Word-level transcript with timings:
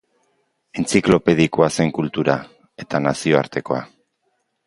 Entziklopedikoa 0.83 1.67
zen 1.75 1.93
kultura, 1.99 2.37
eta 2.85 3.03
nazioartekoa. 3.09 3.85